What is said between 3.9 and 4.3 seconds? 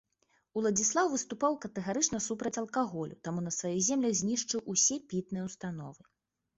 землях